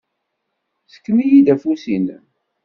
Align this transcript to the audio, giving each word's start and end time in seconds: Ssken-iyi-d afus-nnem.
Ssken-iyi-d 0.87 1.47
afus-nnem. 1.53 2.23